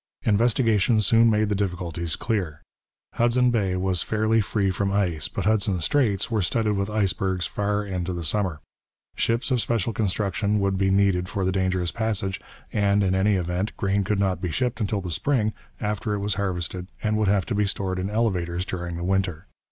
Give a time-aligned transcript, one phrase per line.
[0.23, 2.63] Investigation soon made the difficulties clear.
[3.13, 7.85] Hudson Bay was fairly free from ice, but Hudson Straits were studded with icebergs far
[7.85, 8.61] into the summer.
[9.15, 12.41] Ships of special construction would be needed for the dangerous passage,
[12.73, 16.33] and, in any event, grain could not be shipped until the spring after it was
[16.33, 19.45] harvested and would have to be stored in elevators during the winter.